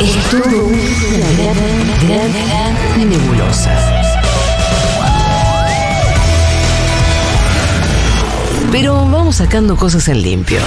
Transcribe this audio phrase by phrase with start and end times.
[0.00, 1.56] Es todo una gran,
[2.06, 3.74] gran, gran nebulosa.
[8.70, 10.60] Pero vamos sacando cosas en limpio.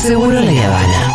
[0.00, 1.14] Seguro la Habana.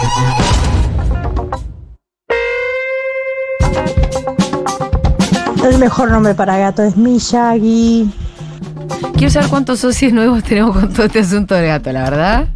[5.64, 8.12] El mejor nombre para gato es Miyagi.
[9.14, 12.48] Quiero saber cuántos socios nuevos tenemos con todo este asunto del gato, la verdad.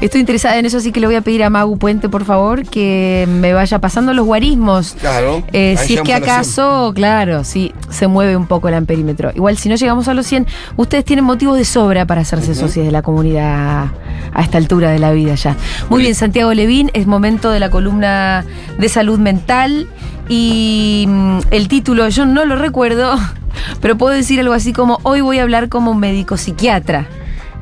[0.00, 2.64] Estoy interesada en eso, así que le voy a pedir a Magu Puente, por favor,
[2.64, 4.96] que me vaya pasando los guarismos.
[4.98, 5.42] Claro.
[5.52, 9.30] Eh, si es que acaso, claro, sí, se mueve un poco el amperímetro.
[9.34, 10.46] Igual, si no llegamos a los 100,
[10.76, 13.88] ustedes tienen motivos de sobra para hacerse socios de la comunidad
[14.32, 15.56] a esta altura de la vida ya.
[15.90, 18.44] Muy bien, Santiago Levín, es momento de la columna
[18.78, 19.86] de salud mental
[20.30, 23.18] y mm, el título, yo no lo recuerdo,
[23.82, 27.06] pero puedo decir algo así como, hoy voy a hablar como un médico psiquiatra.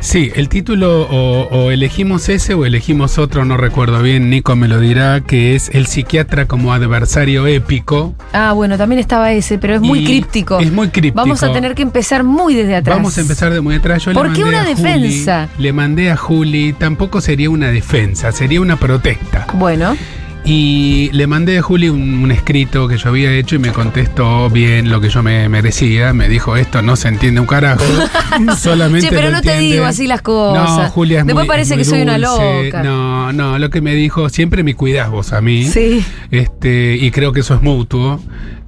[0.00, 4.68] Sí, el título o, o elegimos ese o elegimos otro, no recuerdo bien, Nico me
[4.68, 8.14] lo dirá, que es El psiquiatra como adversario épico.
[8.32, 10.60] Ah, bueno, también estaba ese, pero es muy Y críptico.
[10.60, 11.16] es muy críptico.
[11.16, 12.96] Vamos a tener que empezar muy desde atrás.
[12.96, 14.04] Vamos a empezar de muy atrás.
[14.04, 15.48] Yo ¿Por le qué mandé una a Juli- defensa?
[15.58, 19.48] le mandé a Juli, tampoco sería una defensa, sería una protesta.
[19.54, 19.96] Bueno,
[20.50, 24.48] Y le mandé a Juli un, un escrito que yo había hecho y me contestó
[24.48, 26.14] bien lo que yo me merecía.
[26.14, 27.84] Me dijo, esto no se entiende un carajo.
[28.58, 30.78] Solamente che, pero lo no te digo así las cosas.
[30.78, 32.82] No, Julia es Después muy- parece es que soy una loca.
[32.82, 35.64] No, no, lo que me dijo, siempre me cuidás vos a mí.
[35.64, 36.02] Sí.
[36.30, 38.18] Este, y creo que eso es mutuo.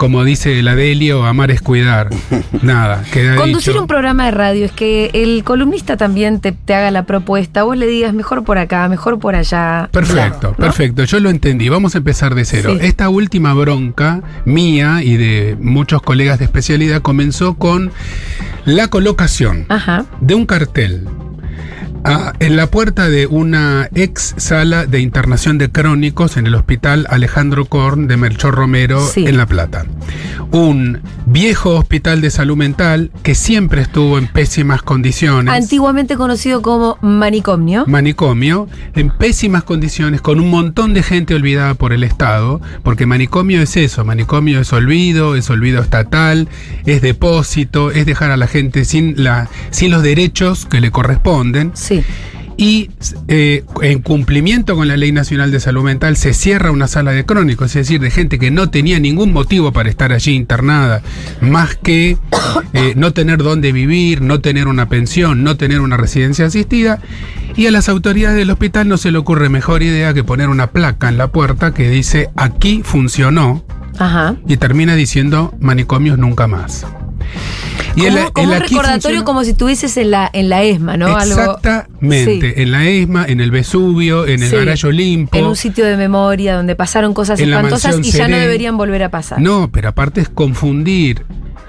[0.00, 2.08] Como dice la Delio, amar es cuidar.
[2.62, 3.82] Nada, queda Conducir dicho.
[3.82, 7.76] un programa de radio es que el columnista también te, te haga la propuesta, vos
[7.76, 9.90] le digas mejor por acá, mejor por allá.
[9.92, 10.56] Perfecto, ¿no?
[10.56, 11.04] perfecto.
[11.04, 11.68] Yo lo entendí.
[11.68, 12.70] Vamos a empezar de cero.
[12.72, 12.86] Sí.
[12.86, 17.92] Esta última bronca mía y de muchos colegas de especialidad comenzó con
[18.64, 20.06] la colocación Ajá.
[20.22, 21.06] de un cartel
[22.04, 27.06] ah, en la puerta de una ex sala de internación de crónicos en el hospital
[27.10, 29.26] Alejandro Korn de Melchor Romero Sí.
[29.26, 29.86] en La Plata.
[30.52, 35.54] Un viejo hospital de salud mental que siempre estuvo en pésimas condiciones.
[35.54, 37.84] Antiguamente conocido como manicomio.
[37.86, 43.62] Manicomio, en pésimas condiciones, con un montón de gente olvidada por el Estado, porque manicomio
[43.62, 46.48] es eso, manicomio es olvido, es olvido estatal,
[46.86, 51.70] es depósito, es dejar a la gente sin, la, sin los derechos que le corresponden.
[51.74, 51.89] Sí.
[52.56, 52.90] Y
[53.28, 57.24] eh, en cumplimiento con la Ley Nacional de Salud Mental se cierra una sala de
[57.24, 61.00] crónicos, es decir, de gente que no tenía ningún motivo para estar allí internada,
[61.40, 62.18] más que
[62.74, 66.98] eh, no tener dónde vivir, no tener una pensión, no tener una residencia asistida.
[67.56, 70.66] Y a las autoridades del hospital no se le ocurre mejor idea que poner una
[70.66, 73.64] placa en la puerta que dice aquí funcionó
[73.98, 74.36] Ajá.
[74.46, 76.86] y termina diciendo manicomios nunca más.
[77.96, 81.08] Y el- como el un recordatorio como si estuvieses en la, en la ESMA, ¿no?
[81.16, 82.40] Algo- Exactamente.
[82.54, 82.62] Sí.
[82.62, 84.56] En la ESMA, en el Vesubio, en el Sí.
[84.56, 85.36] Garayo Olimpo.
[85.36, 89.08] En un sitio de memoria donde pasaron cosas espantosas y ya no deberían volver a
[89.10, 89.40] pasar.
[89.40, 91.24] No, pero aparte es confundir.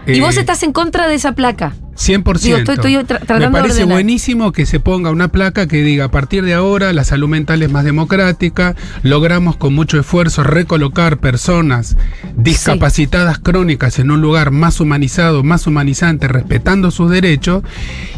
[0.07, 1.73] y eh, vos estás en contra de esa placa.
[2.07, 2.39] 100%.
[2.41, 6.05] Digo, estoy- estoy tra- tratando Me parece buenísimo que se ponga una placa que diga,
[6.05, 11.17] a partir de ahora la salud mental es más democrática, logramos con mucho esfuerzo recolocar
[11.19, 11.95] personas
[12.35, 17.63] discapacitadas crónicas en un lugar más humanizado, más humanizante, respetando sus derechos,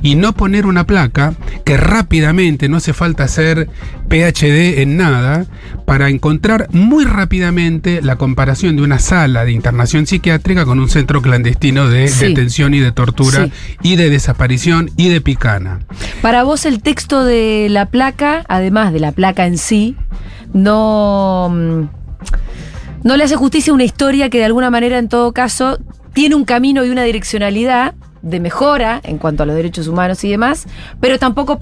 [0.01, 1.33] y no poner una placa
[1.65, 3.69] que rápidamente, no hace falta hacer
[4.09, 5.45] PhD en nada,
[5.85, 11.21] para encontrar muy rápidamente la comparación de una sala de internación psiquiátrica con un centro
[11.21, 12.27] clandestino de Sí.
[12.27, 13.51] detención y de tortura Sí.
[13.81, 15.79] Y de desaparición y de picana.
[16.21, 19.95] Para vos el texto de la placa, además de la placa en sí,
[20.53, 21.83] no, mm,
[23.03, 25.79] no le hace justicia una historia que de alguna manera en todo caso
[26.13, 30.29] tiene un camino y una direccionalidad de mejora en cuanto a los derechos humanos y
[30.29, 30.65] demás,
[30.99, 31.59] pero tampoco...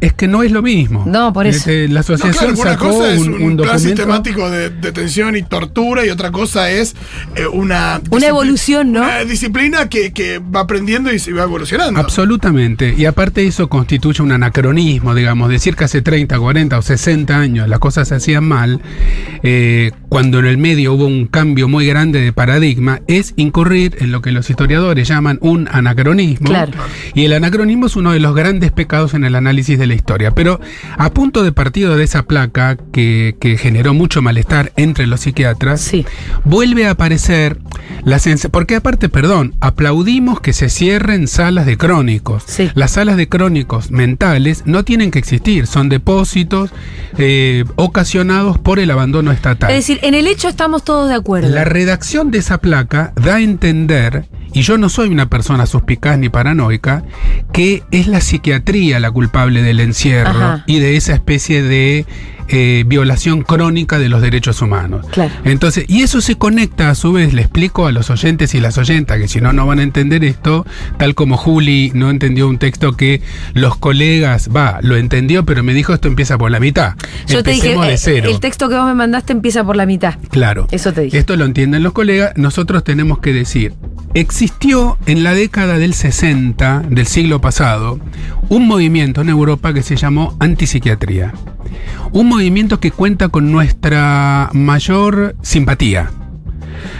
[0.00, 1.04] Es que no es lo mismo.
[1.06, 1.58] No, por eso.
[1.58, 3.78] Este, La No, asociación claro, una sacó cosa es un, un, un plan documento.
[3.80, 6.94] sistemático de detención y tortura y otra cosa es
[7.34, 8.00] eh, una...
[8.00, 9.00] discipli- evolución, ¿no?
[9.00, 11.98] Una disciplina que, que va aprendiendo y se va evolucionando.
[11.98, 12.94] Absolutamente.
[12.96, 17.68] Y aparte eso constituye un anacronismo, digamos, decir que hace 30, 40 o 60 años
[17.68, 18.80] las cosas se hacían mal,
[19.42, 24.12] eh, cuando en el medio hubo un cambio muy grande de paradigma, es incurrir en
[24.12, 26.46] lo que los historiadores llaman un anacronismo.
[26.48, 26.72] Claro.
[27.14, 30.30] Y el anacronismo es uno de los grandes pecados en el análisis de la historia.
[30.32, 30.60] Pero
[30.96, 35.80] a punto de partido de esa placa que, que generó mucho malestar entre los psiquiatras,
[35.80, 36.04] Sí.
[36.44, 37.58] vuelve a aparecer
[38.04, 42.44] la sens- porque aparte, perdón, aplaudimos que se cierren salas de crónicos.
[42.46, 42.70] Sí.
[42.74, 46.70] Las salas de crónicos mentales no tienen que existir, son depósitos
[47.16, 49.70] eh, ocasionados por el abandono estatal.
[49.70, 51.48] Es decir, en el hecho estamos todos de acuerdo.
[51.48, 56.18] La redacción de esa placa da a entender y yo no soy una persona suspicaz
[56.18, 57.04] ni paranoica,
[57.52, 60.64] que es la psiquiatría la culpable del encierro Ajá.
[60.66, 62.06] y de esa especie de
[62.50, 65.06] eh, violación crónica de los derechos humanos.
[65.10, 65.30] Claro.
[65.44, 68.78] Entonces, y eso se conecta a su vez, le explico a los oyentes y las
[68.78, 70.64] oyentas, que si no, no van a entender esto,
[70.96, 73.20] tal como Juli no entendió un texto que
[73.52, 76.94] los colegas, va, lo entendió, pero me dijo esto empieza por la mitad.
[77.26, 78.30] Yo te dije, Empecemos de eh, cero.
[78.30, 80.16] el texto que vos me mandaste empieza por la mitad.
[80.30, 80.68] Claro.
[80.70, 81.18] Eso te dije.
[81.18, 82.32] Esto lo entienden los colegas.
[82.36, 83.74] Nosotros tenemos que decir,
[84.14, 88.00] existió en la década del 60 del siglo pasado
[88.48, 91.34] un movimiento en Europa que se llamó antipsiquiatría.
[92.12, 96.10] Un movimiento que cuenta con nuestra mayor simpatía.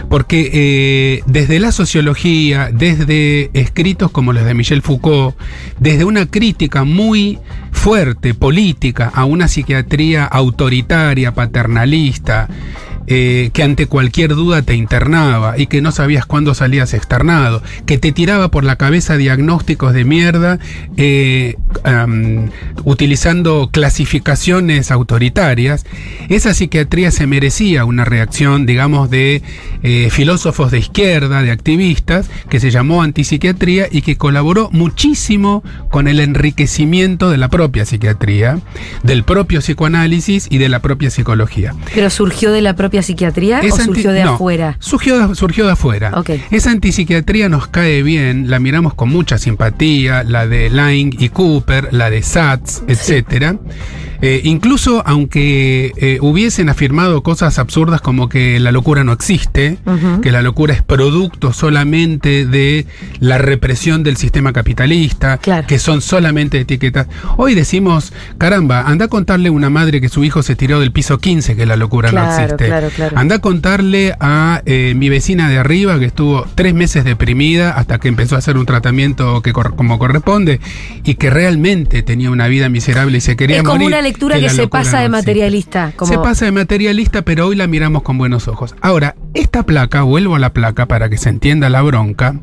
[0.09, 5.35] Porque eh, desde la sociología, desde escritos como los de Michel Foucault,
[5.79, 7.39] desde una crítica muy
[7.71, 12.49] fuerte, política, a una psiquiatría autoritaria, paternalista,
[13.11, 17.97] eh, que ante cualquier duda te internaba y que no sabías cuándo salías externado, que
[17.97, 20.59] te tiraba por la cabeza diagnósticos de mierda,
[20.95, 21.55] eh,
[22.83, 25.87] utilizando clasificaciones autoritarias,
[26.29, 29.41] esa psiquiatría se merecía una reacción, digamos, de
[30.09, 36.19] filósofos de izquierda, de activistas, que se llamó antipsiquiatría y que colaboró muchísimo con el
[36.19, 38.59] enriquecimiento de la propia psiquiatría,
[39.03, 41.75] del propio psicoanálisis y de la propia psicología.
[41.93, 44.77] ¿Pero surgió de la propia psiquiatría o surgió de no, afuera?
[44.79, 46.11] Surgió de, surgió de afuera.
[46.51, 51.89] Esa antipsiquiatría nos cae bien, la miramos con mucha simpatía, la de Lang y Cooper,
[51.91, 53.57] la de Satz, etcétera.
[54.21, 59.77] Eh, incluso aunque eh, hubiesen afirmado cosas absurdas como que la locura no existe,
[60.21, 62.85] que la locura es producto solamente de
[63.19, 65.67] la represión del sistema capitalista, Claro.
[65.67, 67.07] que son solamente etiquetas.
[67.37, 70.91] Hoy decimos, caramba, anda a contarle a una madre que su hijo se tiró del
[70.91, 72.65] piso 15 que la locura no existe.
[72.67, 73.17] claro, claro.
[73.17, 77.99] Anda a contarle a eh, mi vecina de arriba que estuvo tres meses deprimida hasta
[77.99, 80.59] que empezó a hacer un tratamiento que como corresponde
[81.03, 84.63] y que realmente tenía una vida miserable y se quería morir, lectura que, la se
[84.63, 85.93] locura pasa de materialista.
[85.95, 86.11] Como...
[86.11, 88.75] Se pasa de materialista, pero hoy la miramos con buenos ojos.
[88.81, 92.35] Ahora, esta placa, vuelvo a la placa para que se entienda la bronca,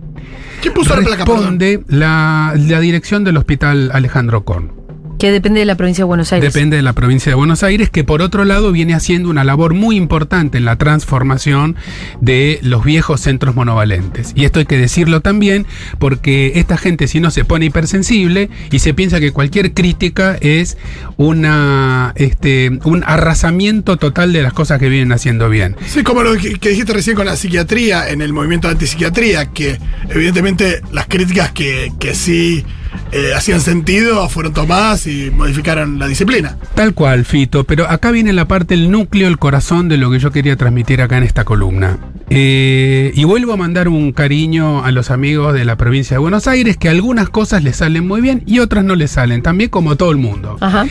[0.60, 4.75] ¿Quién puso la placa, responde la, la dirección del hospital Alejandro Korn.
[5.18, 6.52] Que depende de la provincia de Buenos Aires.
[6.52, 9.74] Depende de la provincia de Buenos Aires, que por otro lado viene haciendo una labor
[9.74, 11.76] muy importante en la transformación
[12.20, 14.32] de los viejos centros monovalentes.
[14.34, 15.66] Y esto hay que decirlo también,
[15.98, 20.76] porque esta gente si no se pone hipersensible y se piensa que cualquier crítica es
[21.16, 25.76] una este un arrasamiento total de las cosas que vienen haciendo bien.
[25.86, 29.46] Sí, como lo que, que dijiste recién con la psiquiatría, en el movimiento de antipsiquiatría,
[29.46, 29.78] que
[30.10, 32.64] evidentemente las críticas que, que sí
[33.12, 36.56] eh, hacían sentido fueron tomadas y modificaron la disciplina.
[36.74, 40.18] Tal cual, Fito, pero acá viene la parte, el núcleo, el corazón de lo que
[40.18, 41.98] yo quería transmitir acá en esta columna.
[42.28, 46.48] Eh, y vuelvo a mandar un cariño a los amigos de la provincia de Buenos
[46.48, 49.96] Aires, que algunas cosas les salen muy bien y otras no les salen, también como
[49.96, 50.56] todo el mundo.
[50.60, 50.86] Ajá.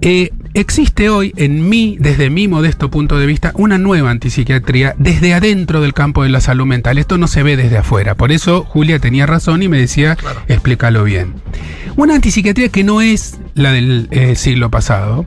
[0.00, 5.34] Eh, existe hoy, en mí, desde mi modesto punto de vista, una nueva antipsiquiatría desde
[5.34, 6.98] adentro del campo de la salud mental.
[6.98, 8.14] Esto no se ve desde afuera.
[8.14, 10.16] Por eso Julia tenía razón y me decía,
[10.48, 11.34] explícalo bien.
[11.96, 15.26] Una antipsiquiatría que no es la del eh, siglo pasado,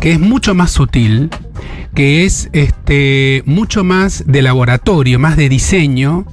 [0.00, 1.30] que es mucho más sutil,
[1.94, 6.26] que es este, mucho más de laboratorio, más de diseño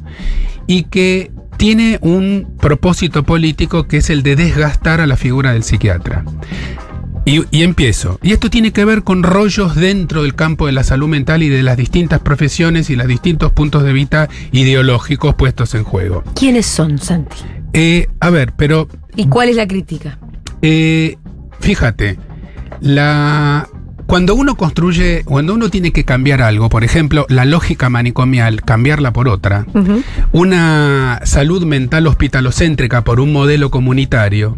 [0.68, 5.64] y que tiene un propósito político que es el de desgastar a la figura del
[5.64, 6.26] psiquiatra.
[7.26, 8.18] Y, y empiezo.
[8.24, 11.50] Y esto tiene que ver con rollos dentro del campo de la salud mental y
[11.50, 16.24] de las distintas profesiones y los distintos puntos de vista ideológicos puestos en juego.
[16.36, 17.38] ¿Quiénes son, Santi?
[17.74, 20.18] Eh, a ver, pero ¿Y cuál es la crítica?
[20.64, 21.18] eh,
[21.60, 22.18] fíjate,
[22.82, 23.70] la,
[24.12, 29.14] cuando uno construye, cuando uno tiene que cambiar algo, por ejemplo, la lógica manicomial, cambiarla
[29.14, 29.66] por otra,
[30.34, 34.58] una salud mental hospitalocéntrica por un modelo comunitario,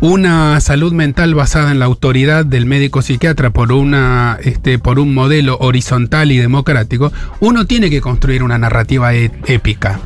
[0.00, 5.14] una salud mental basada en la autoridad del médico psiquiatra por una este por un
[5.14, 9.98] modelo horizontal y democrático, uno tiene que construir una narrativa e- épica.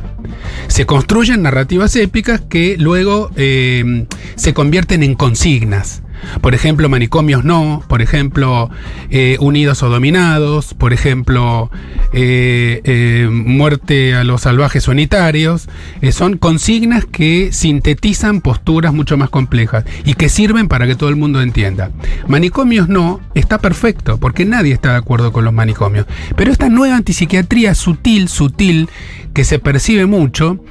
[0.69, 6.01] Se construyen narrativas épicas que luego eh, se convierten en consignas.
[6.41, 8.69] Por ejemplo, manicomios no, por ejemplo,
[9.09, 11.69] eh, unidos o dominados, por ejemplo,
[12.13, 15.69] eh, eh, muerte a los salvajes unitarios.
[16.11, 21.15] Son consignas que sintetizan posturas mucho más complejas y que sirven para que todo el
[21.15, 21.91] mundo entienda.
[22.27, 26.05] Manicomios no, está perfecto, porque nadie está de acuerdo con los manicomios.
[26.35, 28.89] Pero esta nueva antipsiquiatría sutil, sutil,
[29.33, 30.63] que se percibe mucho,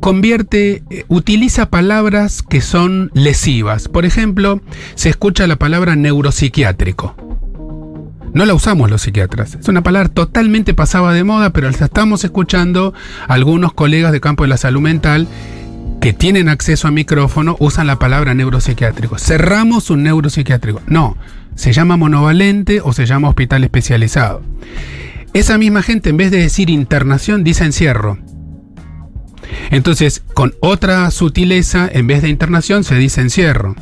[0.00, 3.88] convierte, eh, utiliza palabras que son lesivas.
[3.88, 4.60] Por ejemplo,
[4.94, 7.14] se escucha la palabra neuropsiquiátrico.
[8.32, 9.54] No la usamos los psiquiatras.
[9.54, 12.92] Es una palabra totalmente pasada de moda, pero estamos escuchando
[13.28, 15.26] algunos colegas de campo de la salud mental
[16.02, 19.18] que tienen acceso a micrófono usan la palabra neuropsiquiátrico.
[19.18, 20.82] Cerramos un neuropsiquiátrico.
[20.86, 21.16] No,
[21.54, 24.42] se llama monovalente o se llama hospital especializado.
[25.32, 28.18] Esa misma gente, en vez de decir internación, dice encierro.
[29.70, 33.74] Entonces, con otra sutileza, en vez de internación, se dice encierro.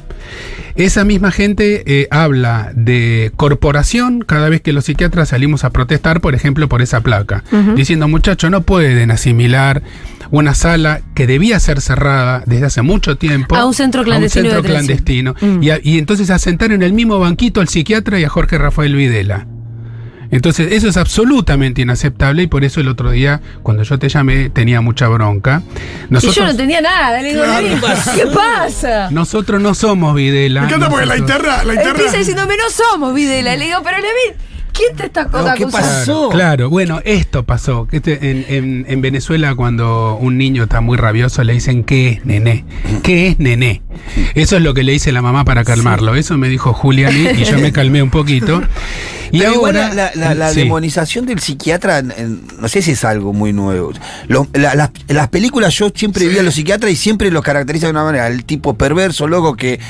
[0.76, 6.20] Esa misma gente eh, habla de corporación cada vez que los psiquiatras salimos a protestar,
[6.20, 7.44] por ejemplo, por esa placa,
[7.76, 9.82] diciendo, muchachos, no pueden asimilar
[10.32, 14.56] una sala que debía ser cerrada desde hace mucho tiempo A un centro clandestino a
[14.56, 15.34] un centro.
[15.40, 15.62] Mm.
[15.62, 18.58] Y, a- y entonces a sentar en el mismo banquito al psiquiatra y a Jorge
[18.58, 19.46] Rafael Videla.
[20.30, 24.50] Entonces, eso es absolutamente inaceptable y por eso el otro día, cuando yo te llamé,
[24.50, 25.62] tenía mucha bronca.
[26.10, 27.20] Y Nosotros, yo no entendía nada.
[27.22, 27.66] Le digo, Claro.
[28.14, 29.10] ¿qué pasa?
[29.10, 30.62] nosotros no somos Videla.
[30.62, 31.90] Me encanta porque la interna, la interna.
[31.92, 33.56] Empieza diciéndome, no somos Videla.
[33.56, 34.36] Le digo, pero Levín,
[34.74, 35.54] ¿quién te está No?
[35.54, 36.28] ¿qué pasó?
[36.28, 37.86] Claro, bueno, esto pasó.
[37.86, 42.08] que este- en, en- en Venezuela, cuando un niño está muy rabioso, le dicen, ¿qué
[42.10, 42.64] es nené?
[43.02, 43.82] ¿Qué es nené?
[44.34, 46.14] Eso es lo que le dice la mamá para calmarlo.
[46.14, 48.62] Eso me dijo Juliani y yo me calmé un poquito.
[49.32, 49.94] Y Pero igual ahora.
[49.94, 50.60] la, la- la Sí.
[50.60, 53.90] demonización del psiquiatra, no sé si es algo muy nuevo.
[54.28, 57.86] Lo- la- las, las películas yo siempre vi a los psiquiatras y siempre los caracteriza
[57.86, 59.80] de una manera, el tipo perverso, loco, que,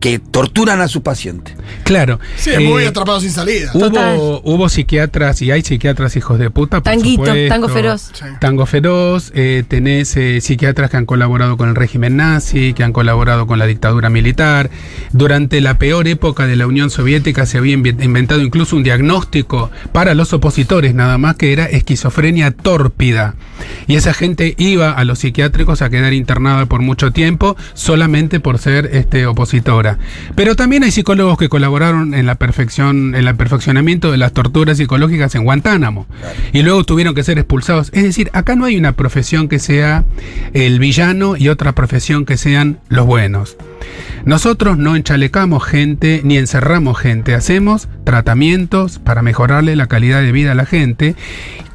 [0.00, 1.56] que torturan a su paciente.
[1.84, 2.20] Claro.
[2.36, 3.72] Sí, es muy eh, atrapado sin salida.
[3.72, 4.16] Total.
[4.16, 6.76] Hubo, hubo psiquiatras y hay psiquiatras hijos de puta.
[6.82, 7.48] Por Tanguito, supuesto.
[7.54, 8.10] tango feroz.
[8.12, 8.24] Sí.
[8.40, 9.32] Tango feroz.
[9.34, 13.58] eh, tenés eh, psiquiatras que han colaborado con el régimen nazi, que han colaborado con
[13.58, 14.70] la dictadura militar.
[15.12, 20.14] Durante la peor época de la Unión Soviética se había inventado incluso un diagnóstico para
[20.14, 23.34] los opositores, nada más que era esquizofrenia tórpida.
[23.86, 28.58] Y esa gente iba a los psiquiátricos a quedar internada por mucho tiempo solamente por
[28.58, 29.87] ser este, opositora.
[30.34, 34.76] Pero también hay psicólogos que colaboraron en la perfección, en el perfeccionamiento de las torturas
[34.76, 36.06] psicológicas en Guantánamo.
[36.52, 37.90] Y luego tuvieron que ser expulsados.
[37.92, 40.04] Es decir, acá no hay una profesión que sea
[40.52, 43.56] el villano y otra profesión que sean los buenos.
[44.24, 50.52] Nosotros no enchalecamos gente ni encerramos gente, hacemos tratamientos para mejorarle la calidad de vida
[50.52, 51.14] a la gente.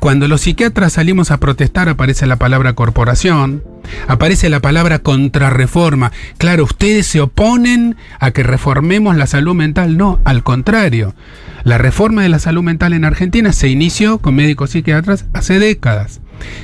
[0.03, 3.63] Cuando los psiquiatras salimos a protestar aparece la palabra corporación,
[4.09, 6.11] aparece la palabra contrarreforma.
[6.37, 9.95] Claro, ustedes se oponen a que reformemos la salud mental.
[9.95, 11.15] No, al contrario.
[11.63, 16.19] La reforma de la salud mental en Argentina se inició con médicos psiquiatras hace décadas.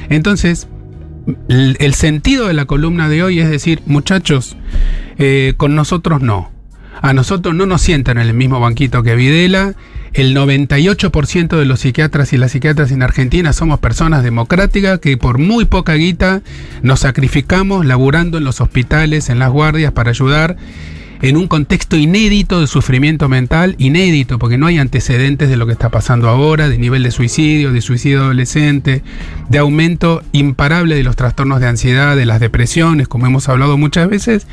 [0.10, 0.68] Entonces,
[1.48, 4.58] el, sentido de la columna de hoy es decir, muchachos,
[5.18, 6.52] eh, con nosotros no.
[7.02, 9.76] A nosotros no nos sientan en el mismo banquito que Videla.
[10.14, 15.38] El 98% de los psiquiatras y las psiquiatras en Argentina somos personas democráticas que por
[15.38, 16.42] muy poca guita
[16.82, 20.58] nos sacrificamos laburando en los hospitales, en las guardias para ayudar
[21.22, 25.74] en un contexto inédito de sufrimiento mental, inédito, porque no hay antecedentes de lo que
[25.74, 29.04] está pasando ahora, de nivel de suicidio, de suicidio adolescente,
[29.50, 34.10] de aumento imparable de los trastornos de ansiedad, de las depresiones, como hemos hablado muchas
[34.10, 34.48] veces.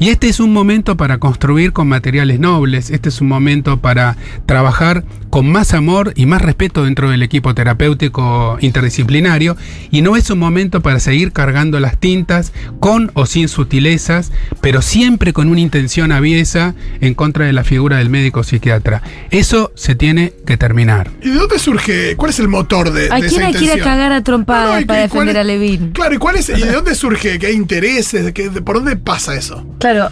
[0.00, 4.16] Y este es un momento para construir con materiales nobles, este es un momento para
[4.44, 9.56] trabajar con más amor y más respeto dentro del equipo terapéutico interdisciplinario
[9.90, 14.82] y no es un momento para seguir cargando las tintas con o sin sutilezas, pero
[14.82, 19.02] siempre con una intención aviesa en contra de la figura del médico psiquiatra.
[19.30, 21.10] Eso se tiene que terminar.
[21.22, 22.14] ¿Y de dónde surge?
[22.16, 23.84] ¿Cuál es el motor de, ¿A de quién esa hay que ir a intención?
[23.94, 25.90] cagar a trompadas No, no, y para defender es- a Levin?
[25.92, 26.48] Claro, ¿y cuál es?
[26.50, 27.38] ¿Y de dónde surge?
[27.38, 28.24] ¿Qué intereses?
[28.24, 29.64] ¿De qué- de- ¿Por dónde pasa eso?
[29.92, 30.10] Claro.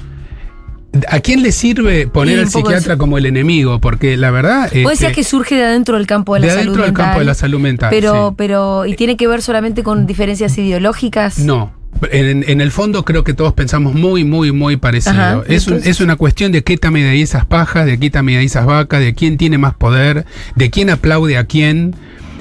[1.09, 3.81] ¿A quién le sirve poner al psiquiatra como el enemigo?
[3.81, 6.63] Porque la verdad Vos decías que surge de adentro del campo de la de salud
[6.65, 7.05] adentro del mental.
[7.07, 7.89] campo de la salud mental.
[7.91, 8.35] Pero, sí.
[8.37, 11.39] pero, ¿y tiene que ver solamente con diferencias ideológicas?
[11.39, 11.73] No.
[12.11, 15.15] En, en el fondo creo que todos pensamos muy, muy, muy parecido.
[15.15, 18.33] Ajá, es, un- entonces- es una cuestión de quítame de ahí esas pajas, de quítame
[18.33, 20.27] de ahí esas vacas, de quién tiene más poder,
[20.57, 21.95] de quién aplaude a quién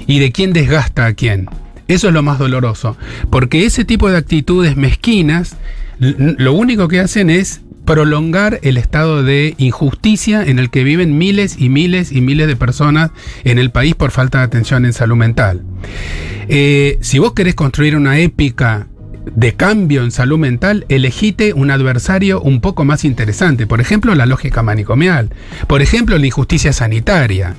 [0.07, 1.47] y de quién desgasta a quién.
[1.87, 2.97] Eso es lo más doloroso.
[3.29, 5.55] Porque ese tipo de actitudes mezquinas
[6.01, 11.57] lo único que hacen es prolongar el estado de injusticia en el que viven miles
[11.59, 13.11] y miles y miles de personas
[13.43, 15.63] en el país por falta de atención en salud mental.
[16.47, 18.87] Eh, si vos querés construir una épica
[19.25, 23.67] de cambio en salud mental, elegite un adversario un poco más interesante.
[23.67, 25.29] Por ejemplo, la lógica manicomial.
[25.67, 27.55] Por ejemplo, la injusticia sanitaria.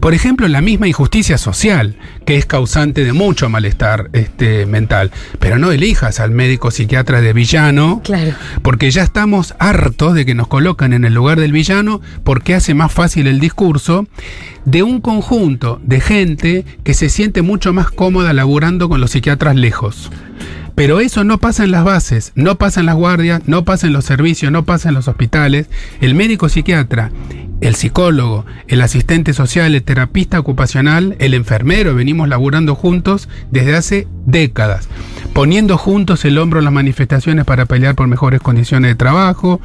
[0.00, 5.10] Por ejemplo, la misma injusticia social, que es causante de mucho malestar este, mental.
[5.38, 8.32] Pero no elijas al médico psiquiatra de villano, Claro.
[8.62, 12.72] porque ya estamos hartos de que nos colocan en el lugar del villano porque hace
[12.74, 14.06] más fácil el discurso
[14.64, 19.56] de un conjunto de gente que se siente mucho más cómoda laburando con los psiquiatras
[19.56, 20.10] lejos.
[20.74, 23.92] Pero eso no pasa en las bases, no pasa en las guardias, no pasa en
[23.92, 25.68] los servicios, no pasa en los hospitales.
[26.00, 27.10] El médico psiquiatra
[27.60, 34.08] el psicólogo, el asistente social, el terapista ocupacional, el enfermero, venimos laburando juntos desde hace
[34.26, 34.88] décadas,
[35.34, 39.60] poniendo juntos el hombro en las manifestaciones para pelear por mejores condiciones de trabajo,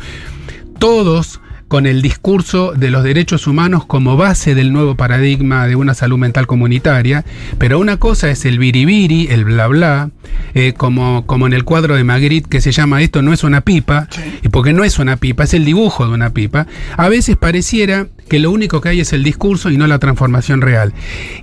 [0.78, 5.94] todos con el discurso de los derechos humanos como base del nuevo paradigma de una
[5.94, 7.26] salud mental comunitaria,
[7.58, 10.10] pero una cosa es el biribiri, el bla bla,
[10.54, 13.62] eh, como, como en el cuadro de Magritte que se llama Esto no es una
[13.62, 14.08] pipa,
[14.44, 16.68] y porque no es una pipa, es el dibujo de una pipa,
[16.98, 20.62] a veces pareciera que lo único que hay es el discurso y no la transformación
[20.62, 20.94] real.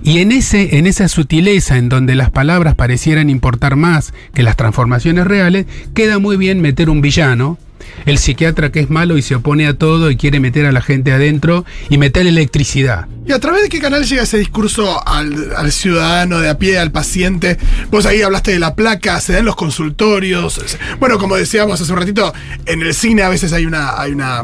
[0.03, 4.57] Y en, ese, en esa sutileza en donde las palabras parecieran importar más que las
[4.57, 7.57] transformaciones reales, queda muy bien meter un villano,
[8.05, 10.81] el psiquiatra que es malo y se opone a todo y quiere meter a la
[10.81, 13.07] gente adentro y meter electricidad.
[13.25, 16.91] ¿Y a través de qué canal llega ese discurso al, ciudadano de a pie, al
[16.91, 17.57] paciente?
[17.89, 20.59] Vos ahí hablaste de la placa, se dan los consultorios.
[20.99, 22.33] Bueno, como decíamos hace un ratito,
[22.65, 23.99] en el cine a veces hay una.
[23.99, 24.43] Hay una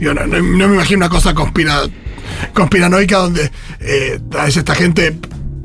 [0.00, 1.82] no me imagino una cosa conspira,
[2.54, 5.18] conspiranoica donde eh, a veces esta gente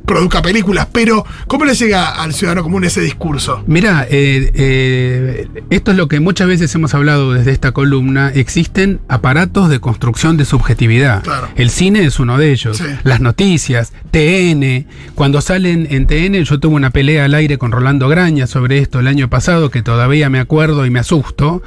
[0.05, 3.63] produzca películas, pero ¿cómo le llega al ciudadano común ese discurso?
[3.67, 8.29] Mira, eh, eh, esto es lo que muchas veces hemos hablado desde esta columna.
[8.29, 11.23] Existen aparatos de construcción de subjetividad.
[11.23, 11.49] Claro.
[11.55, 12.77] El cine es uno de ellos.
[12.77, 12.85] Sí.
[13.03, 14.85] Las noticias, TN.
[15.15, 18.99] Cuando salen en TN, yo tuve una pelea al aire con Rolando Graña sobre esto
[18.99, 21.61] el año pasado, que todavía me acuerdo y me asusto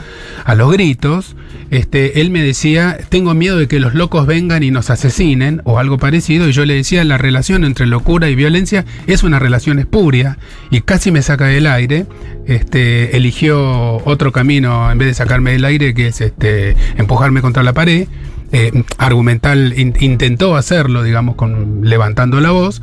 [0.45, 1.37] a los gritos.
[1.71, 5.79] Este, él me decía, tengo miedo de que los locos vengan y nos asesinen, o
[5.79, 9.79] algo parecido, y yo le decía, la relación entre locura y violencia es una relación
[9.79, 10.39] espuria,
[10.71, 12.07] y casi me saca del aire.
[12.47, 17.63] Este, eligió otro camino en vez de sacarme del aire, que es este, empujarme contra
[17.63, 18.09] la pared.
[18.51, 22.81] Eh, argumental in- intentó hacerlo, digamos, con, levantando la voz.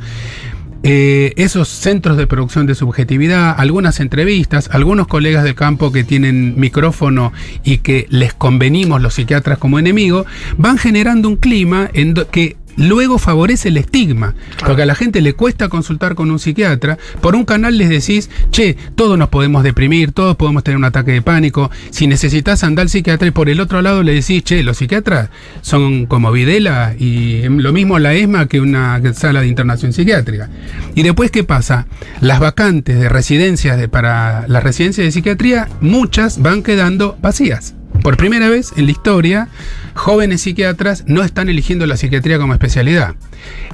[0.84, 6.54] Eh, esos centros de producción de subjetividad, algunas entrevistas, algunos colegas del campo que tienen
[6.60, 7.32] micrófono
[7.64, 10.26] y que les convenimos los psiquiatras como enemigos,
[10.56, 15.34] van generando un clima en que luego favorece el estigma, porque a la gente le
[15.34, 20.12] cuesta consultar con un psiquiatra, por un canal les decís, che, todos nos podemos deprimir,
[20.12, 23.60] todos podemos tener un ataque de pánico, si necesitas andar al psiquiatra y por el
[23.60, 25.30] otro lado le decís, che, los psiquiatras
[25.62, 30.50] son como Videla y lo mismo la ESMA que una sala de internación psiquiátrica.
[30.94, 31.86] Y después, ¿qué pasa?
[32.20, 37.74] Las vacantes de residencias de, para las residencias de psiquiatría, muchas van quedando vacías.
[38.02, 39.48] Por primera vez en la historia,
[39.96, 43.14] jóvenes psiquiatras no están eligiendo la psiquiatría como especialidad.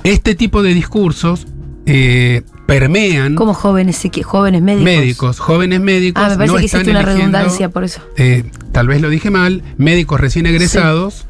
[0.04, 1.46] Este tipo de discursos
[1.84, 4.84] eh, permean Como jóvenes, jóvenes médicos.
[4.84, 6.22] médicos, jóvenes médicos.
[6.24, 8.00] Ah, me parece no que están hiciste una eligiendo, redundancia por eso.
[8.16, 11.26] eh, tal vez lo dije mal, médicos recién egresados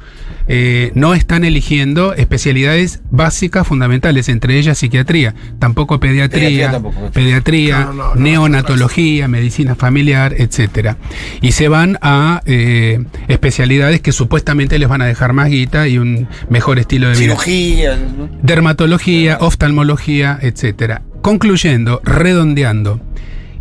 [0.48, 7.10] eh, no están eligiendo especialidades básicas fundamentales, entre ellas psiquiatría, tampoco pediatría, Pediatría tampoco.
[7.12, 10.96] pediatría, No, no, no, neonatología, medicina familiar, etcétera.
[11.40, 15.98] Y se van a eh, especialidades que supuestamente les van a dejar más guita y
[15.98, 17.96] un mejor estilo de vida Cirugía.
[17.96, 18.28] ¿no?
[18.42, 21.02] dermatología, oftalmología, etcétera.
[21.22, 23.00] Concluyendo, redondeando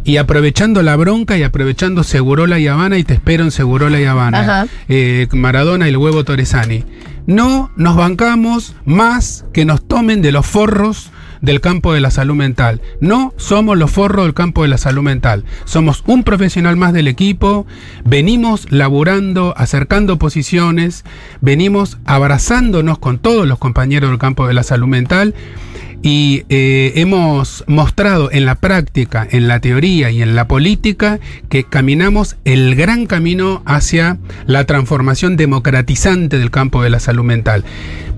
[0.04, 4.06] y aprovechando la bronca y aprovechando Segurola y Habana y te espero en Segurola y
[4.06, 4.68] Habana, Ajá.
[4.90, 6.84] eh, Maradona y el huevo Torresani.
[7.28, 11.12] No nos bancamos más que nos tomen de los forros
[11.42, 12.82] del campo de la salud mental.
[13.00, 15.44] No somos los forros del campo de la salud mental.
[15.66, 17.66] Somos un profesional más del equipo,
[18.06, 21.04] venimos laburando, acercando posiciones,
[21.42, 25.34] venimos abrazándonos con todos los compañeros del campo de la salud mental
[26.04, 31.64] y eh, hemos mostrado en la práctica, en la teoría y en la política que
[31.64, 37.64] caminamos el gran camino hacia la transformación democratizante del campo de la salud mental.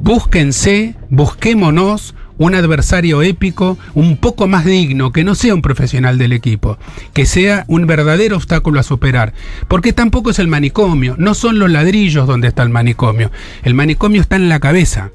[0.01, 6.33] Búsquense, busquémonos un adversario épico un poco más digno, que no sea un profesional del
[6.33, 6.77] equipo,
[7.13, 9.33] que sea un verdadero obstáculo a superar,
[9.67, 13.31] porque tampoco es el manicomio, no son los ladrillos donde está el manicomio,
[13.63, 15.11] el manicomio está en la cabeza.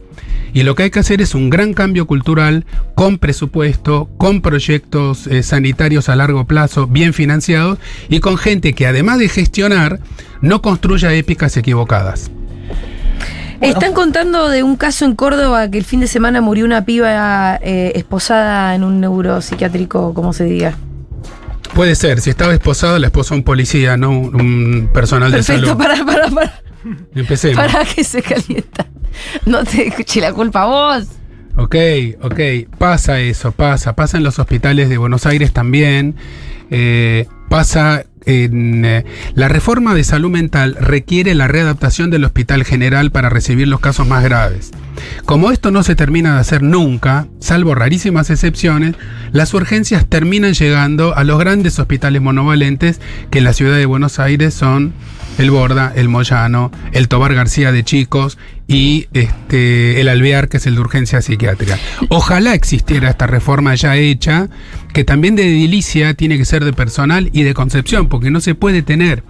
[0.53, 5.27] Y lo que hay que hacer es un gran cambio cultural con presupuesto, con proyectos
[5.27, 10.01] eh, sanitarios a largo plazo bien financiados y con gente que además de gestionar
[10.41, 12.31] no construya épicas equivocadas.
[13.61, 17.57] Están contando de un caso en Córdoba que el fin de semana murió una piba
[17.61, 20.77] eh, esposada en un neuropsiquiátrico, como se diga.
[21.75, 25.67] Puede ser, si estaba esposado, la esposa un policía, no un un personal de Perfecto,
[25.67, 25.79] salud.
[25.79, 26.63] para, para, para.
[27.15, 27.57] Empecemos.
[27.57, 28.87] Para que se calienta.
[29.47, 31.09] No te escuché la culpa a vos.
[31.57, 31.75] Ok,
[32.23, 32.41] ok,
[32.79, 36.15] pasa eso, pasa, pasa en los hospitales de Buenos Aires también,
[36.71, 38.85] eh, pasa en...
[38.85, 43.81] eh, la reforma de salud mental requiere la readaptación del hospital general para recibir los
[43.81, 44.71] casos más graves.
[45.25, 48.95] Como esto no se termina de hacer nunca, salvo rarísimas excepciones,
[49.33, 54.21] las urgencias terminan llegando a los grandes hospitales monovalentes que en la ciudad de Buenos
[54.21, 54.93] Aires son
[55.39, 60.67] el Borda, el Moyano, el Tobar García de Chicos y este, el alvear, que es
[60.67, 61.79] el de urgencia psiquiátrica.
[62.11, 64.49] Ojalá existiera esta reforma ya hecha,
[64.99, 68.57] que también de edilicia tiene que ser de personal y de concepción, porque no se
[68.57, 69.23] puede tener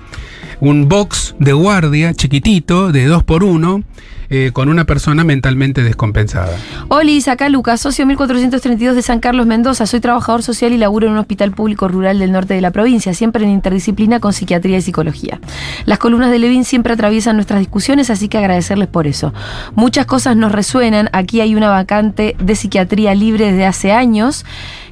[0.61, 3.83] un box de guardia chiquitito de dos por uno
[4.31, 6.57] eh, con una persona mentalmente descompensada.
[6.89, 9.87] Olis, acá Lucas, socio 1432 de San Carlos, Mendoza.
[9.87, 13.13] Soy trabajador social y laburo en un hospital público rural del norte de la provincia,
[13.13, 15.39] siempre en interdisciplina con psiquiatría y psicología.
[15.85, 19.35] Las columnas de Levin siempre atraviesan nuestras discusiones, así que agradecerles por eso.
[19.75, 21.11] Muchas cosas nos resuenan.
[21.13, 24.45] Aquí hay una vacante de psiquiatría libre desde hace años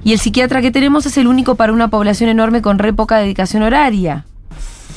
[0.07, 3.17] y el psiquiatra que tenemos es el único para una población enorme con re poca
[3.19, 4.25] dedicación horaria.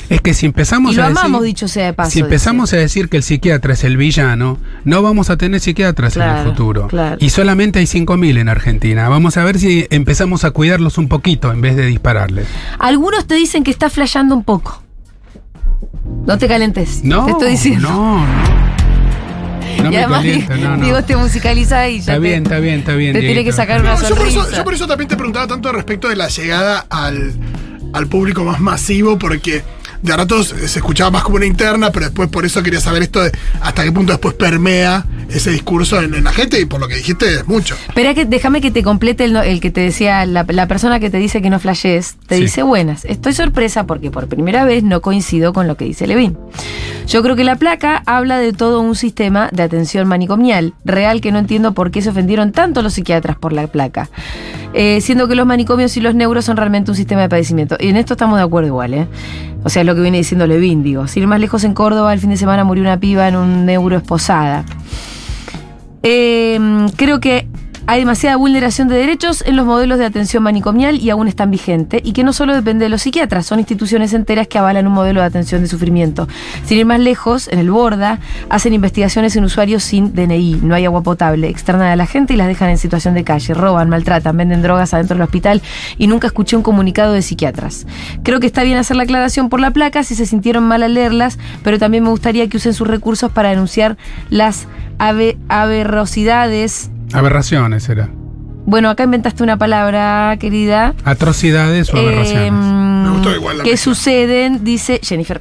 [0.08, 2.12] Es que si empezamos Y lo a decir, amamos, dicho sea de paso.
[2.12, 6.16] si empezamos a decir que el psiquiatra es el villano, no vamos a tener psiquiatras
[6.16, 6.86] en el futuro.
[6.86, 7.16] claro.
[7.18, 9.08] Y solamente hay 5.000 en Argentina.
[9.08, 12.46] Vamos a ver si empezamos a cuidarlos un poquito en vez de dispararles.
[12.78, 14.80] Algunos te dicen que está flasheando un poco.
[16.24, 17.02] No te calentes.
[17.02, 17.90] No, te estoy diciendo.
[17.90, 18.69] no, no.
[19.60, 20.82] No y me además, calienta, no, no.
[20.84, 23.12] Diego te musicaliza y ya Está te, bien, está bien, está bien.
[23.12, 24.56] te tiene que sacar una No, yo, por eso, sonrisa.
[24.58, 27.32] yo por eso también te preguntaba tanto respecto de la llegada al,
[27.92, 29.62] al público más masivo, porque
[30.02, 33.02] de a ratos se escuchaba más como una interna, pero después por eso quería saber
[33.02, 36.80] esto de hasta qué punto después permea ese discurso en, en la gente, y por
[36.80, 37.74] lo que dijiste es mucho.
[37.88, 41.18] Espera que déjame que te complete el, que te decía, la, la persona que te
[41.18, 42.42] dice que no flashees, te Sí.
[42.42, 43.04] dice buenas.
[43.04, 46.36] Estoy sorpresa porque por primera vez no coincido con lo que dice Levin.
[47.06, 51.32] Yo creo que la placa habla de todo un sistema de atención manicomial, real que
[51.32, 54.08] no entiendo por qué se ofendieron tanto los psiquiatras por la placa.
[54.72, 57.76] Eh, siendo que los manicomios y los neuros son realmente un sistema de padecimiento.
[57.80, 59.08] Y en esto estamos de acuerdo igual, ¿eh?
[59.64, 61.08] O sea, es lo que viene diciendo Levin, digo.
[61.08, 63.66] Sin ir más lejos, en Córdoba, el fin de semana murió una piba en un
[63.66, 64.64] neuro esposada.
[66.02, 66.58] Eh,
[66.96, 67.46] creo que
[67.86, 72.00] hay demasiada vulneración de derechos en los modelos de atención manicomial y aún están vigentes,
[72.04, 75.20] y que no solo depende de los psiquiatras, son instituciones enteras que avalan un modelo
[75.20, 76.28] de atención de sufrimiento.
[76.64, 80.84] Sin ir más lejos, en el Borda hacen investigaciones en usuarios sin DNI, no hay
[80.84, 84.36] agua potable, externan a la gente y las dejan en situación de calle, roban, maltratan,
[84.36, 85.62] venden drogas adentro del hospital
[85.98, 87.86] y nunca escuché un comunicado de psiquiatras.
[88.22, 90.94] Creo que está bien hacer la aclaración por la placa si se sintieron mal al
[90.94, 93.96] leerlas, pero también me gustaría que usen sus recursos para denunciar
[94.28, 94.66] las
[94.98, 98.08] aberrosidades Aberraciones era.
[98.66, 100.94] bueno, acá inventaste una palabra, querida.
[101.04, 102.48] Atrocidades o aberraciones.
[102.48, 103.94] Em, Me gustó igual la ¿Qué mezcla.
[103.94, 104.64] suceden?
[104.64, 105.40] Dice Jennifer.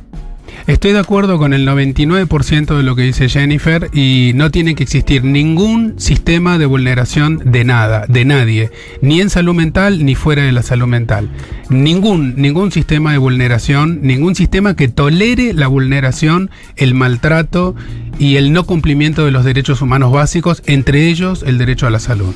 [0.68, 4.84] Estoy de acuerdo con el 99% de lo que dice Jennifer y no tiene que
[4.84, 8.70] existir ningún sistema de vulneración de nada, de nadie,
[9.02, 11.30] ni en salud mental ni fuera de la salud mental.
[11.70, 17.76] Ningún, ningún sistema de vulneración, ningún sistema que tolere la vulneración, el maltrato
[18.20, 22.00] y el no cumplimiento de los derechos humanos básicos, entre ellos el derecho a la
[22.00, 22.36] salud.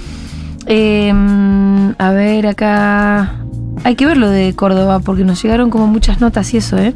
[0.66, 3.36] Em, a ver, acá.
[3.84, 6.96] Hay que ver lo de Córdoba porque nos llegaron como muchas notas y eso, ¿eh?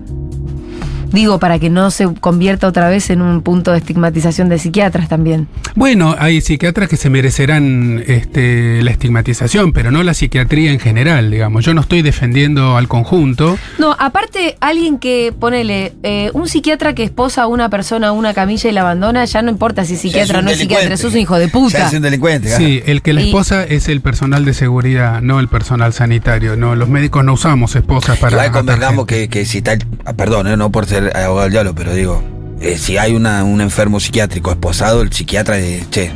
[1.12, 5.08] Digo, para que no se convierta otra vez en un punto de estigmatización de psiquiatras
[5.10, 5.48] también.
[5.76, 11.32] Bueno, hay psiquiatras que se merecerán este, la estigmatización, pero no la psiquiatría en general,
[11.32, 11.64] digamos.
[11.66, 13.58] Yo no estoy defendiendo al conjunto.
[13.80, 18.34] No, aparte, alguien que, ponele, eh, un psiquiatra que esposa a una persona a una
[18.34, 21.04] camilla y la abandona, ya no importa si es psiquiatra o no es psiquiatra, es
[21.04, 21.88] un hijo de Ya puta.
[21.88, 22.50] es un delincuente.
[22.56, 26.56] Sí, el que la Y- esposa es el personal de seguridad, no el personal sanitario.
[26.56, 28.34] No, los médicos no usamos esposas para.
[28.38, 29.80] Igual convengamos que, que si tal.
[30.06, 32.24] ah, Perdón, eh, no por ser abogado del diablo, pero digo.
[32.60, 36.12] eh, si hay una, un enfermo psiquiátrico esposado, el psiquiatra dice, che,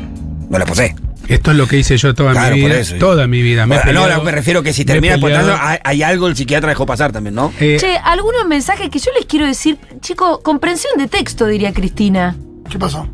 [0.50, 0.96] no la posee.
[1.28, 2.78] Esto es lo que hice yo toda Claro, mi vida.
[2.80, 2.96] eso.
[2.98, 3.66] Toda mi vida.
[3.66, 6.36] Me Bueno, no, peleado- no, me refiero que si termina esposando, hay, hay algo el
[6.36, 7.54] psiquiatra dejó pasar también, ¿no?
[7.60, 12.36] Eh, Che, algunos mensajes que yo les quiero decir, chico, comprensión de texto, diría Cristina.
[12.70, 13.08] ¿Qué pasó?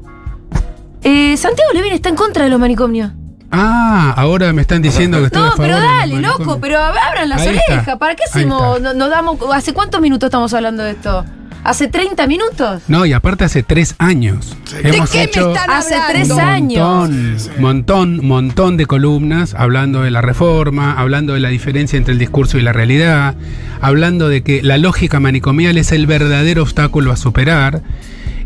[1.04, 3.12] Eh, Santiago Levin está en contra de los manicomios.
[3.52, 6.60] ah, ahora me están diciendo que estoy No, a favor pero de los dale, loco,
[6.60, 7.80] pero ab- abran las Ahí orejas.
[7.80, 8.82] está, ¿Para qué hacemos?
[8.82, 11.24] No- damos, ¿Hace cuántos minutos estamos hablando de esto?
[11.64, 12.84] ¿Hace 30 minutos?
[12.88, 14.56] No, y aparte hace tres años.
[14.84, 16.14] Hemos qué me hecho están Hace hablando?
[16.14, 17.50] tres un años.
[17.60, 22.20] montón, montón, montón de columnas hablando de la reforma, hablando de la diferencia entre el
[22.20, 23.36] discurso y la realidad,
[23.82, 27.82] hablando de que la lógica manicomial es el verdadero obstáculo a superar.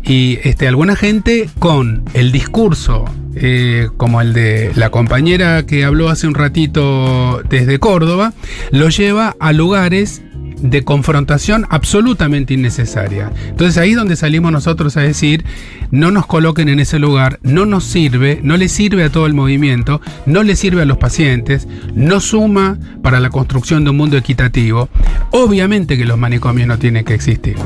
[0.04, 3.04] Y este, alguna gente con el discurso,
[3.36, 8.32] eh, como el de la compañera que habló hace un ratito desde Córdoba,
[8.72, 10.22] lo lleva a lugares
[10.62, 13.30] de confrontación absolutamente innecesaria.
[13.48, 15.44] Entonces ahí es donde salimos nosotros a decir,
[15.90, 19.34] no nos coloquen en ese lugar, no nos sirve, no le sirve a todo el
[19.34, 24.16] movimiento, no le sirve a los pacientes, no suma para la construcción de un mundo
[24.16, 24.88] equitativo.
[25.30, 27.56] Obviamente que los manicomios no tienen que existir.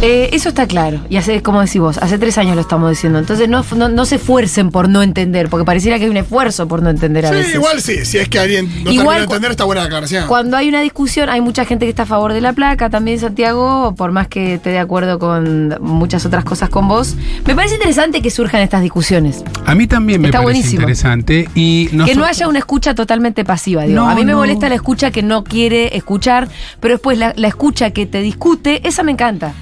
[0.00, 1.00] Eh, eso está claro.
[1.10, 3.18] Y hace, como decís vos, hace tres años lo estamos diciendo.
[3.18, 6.68] Entonces no, no, no se esfuercen por no entender, porque pareciera que hay un esfuerzo
[6.68, 7.54] por no entender a Sí, veces.
[7.56, 8.04] igual sí.
[8.04, 10.28] Si es que alguien no Igual termina de entender, está buena la aclaración.
[10.28, 13.18] Cuando hay una discusión, hay mucha gente que está a favor de la placa, también
[13.18, 17.16] Santiago, por más que esté de acuerdo con muchas otras cosas con vos.
[17.44, 19.42] Me parece interesante que surjan estas discusiones.
[19.66, 20.82] A mí también me Está parece buenísimo.
[20.82, 21.48] interesante.
[21.56, 23.96] Y Que no haya una escucha totalmente pasiva, digo.
[23.96, 24.38] No, a mí me no.
[24.38, 26.46] molesta la escucha que no quiere escuchar,
[26.78, 29.54] pero después la, la escucha que te discute, esa me encanta.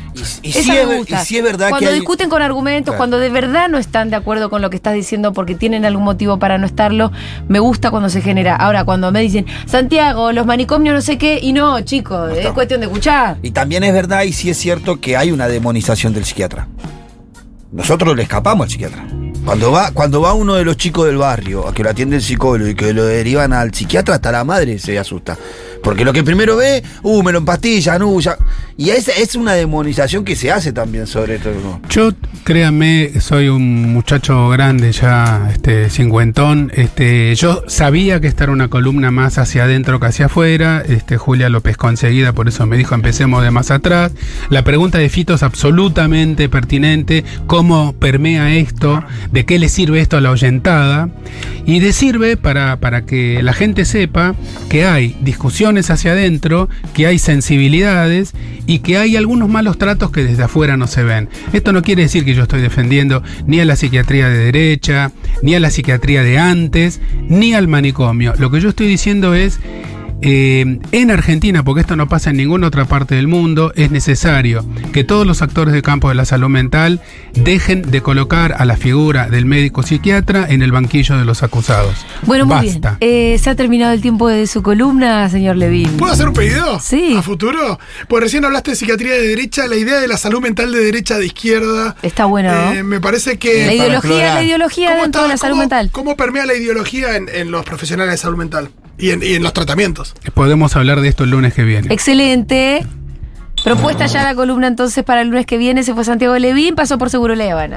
[0.42, 1.22] Y, y sí es, ver- gusta.
[1.22, 2.98] y sí es verdad cuando que hay- discuten con argumentos, Claro.
[2.98, 6.04] cuando de verdad no están de acuerdo con lo que estás diciendo porque tienen algún
[6.04, 7.12] motivo para no estarlo,
[7.48, 8.56] me gusta cuando se genera.
[8.56, 12.80] Ahora, cuando me dicen, Santiago, los manicomios no sé qué, y no, chicos, es cuestión
[12.80, 13.36] de escuchar.
[13.42, 16.68] Y también es verdad y sí es cierto que hay una demonización del psiquiatra.
[17.72, 19.04] Nosotros le escapamos al psiquiatra.
[19.44, 22.22] Cuando va, cuando va uno de los chicos del barrio a que lo atiende el
[22.22, 25.36] psicólogo y que lo derivan al psiquiatra, hasta la madre se asusta.
[25.86, 28.36] Porque lo que primero ve, uh, me lo empastillan, uh, ya.
[28.76, 31.52] Y es, es una demonización que se hace también sobre esto.
[31.62, 31.80] ¿no?
[31.88, 32.10] Yo,
[32.42, 36.72] créanme, soy un muchacho grande ya, este, cincuentón.
[36.74, 40.82] Este, yo sabía que esta una columna más hacia adentro que hacia afuera.
[40.84, 44.10] Este, Julia lo pescó enseguida, por eso me dijo empecemos de más atrás.
[44.50, 47.24] La pregunta de Fito es absolutamente pertinente.
[47.46, 49.04] ¿Cómo permea esto?
[49.30, 51.10] ¿De qué le sirve esto a la oyentada?
[51.64, 54.34] Y le sirve para, para que la gente sepa
[54.68, 58.32] que hay discusiones hacia adentro, que hay sensibilidades
[58.66, 61.28] y que hay algunos malos tratos que desde afuera no se ven.
[61.52, 65.12] Esto no quiere decir que yo estoy defendiendo ni a la psiquiatría de derecha,
[65.42, 68.34] ni a la psiquiatría de antes, ni al manicomio.
[68.38, 69.60] Lo que yo estoy diciendo es
[70.22, 74.64] eh, en Argentina, porque esto no pasa en ninguna otra parte del mundo, es necesario
[74.92, 77.00] que todos los actores del campo de la salud mental
[77.34, 81.94] dejen de colocar a la figura del médico psiquiatra en el banquillo de los acusados.
[82.22, 82.96] Bueno, muy Basta.
[83.00, 83.12] bien.
[83.34, 85.90] Eh, se ha terminado el tiempo de su columna, señor Levin.
[85.98, 86.80] ¿Puedo hacer un pedido?
[86.80, 87.14] Sí.
[87.16, 87.78] ¿A futuro?
[88.08, 91.18] Pues recién hablaste de psiquiatría de derecha, la idea de la salud mental de derecha,
[91.18, 91.94] de izquierda.
[92.02, 92.72] Está bueno, ¿no?
[92.72, 93.48] Eh, me parece La que.
[93.62, 94.34] para ideología, explorar.
[94.34, 95.90] la ideología ¿Cómo dentro de la salud cómo- mental.
[95.92, 98.70] ¿Cómo permea la ideología en, en los profesionales de salud mental?
[98.98, 100.14] Y en, y en los tratamientos.
[100.34, 101.92] Podemos hablar de esto el lunes que viene.
[101.92, 102.86] Excelente.
[103.64, 105.82] Propuesta ya la columna entonces para el lunes que viene.
[105.82, 107.74] Se fue Santiago Levín, pasó por Seguro La Habana.